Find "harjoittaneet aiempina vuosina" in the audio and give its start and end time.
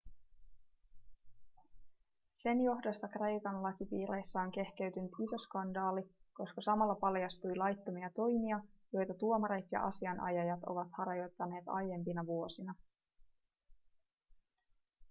10.97-12.75